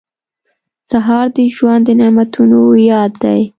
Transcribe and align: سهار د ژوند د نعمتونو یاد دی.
سهار 0.91 1.25
د 1.35 1.37
ژوند 1.55 1.83
د 1.87 1.89
نعمتونو 1.99 2.59
یاد 2.91 3.11
دی. 3.23 3.41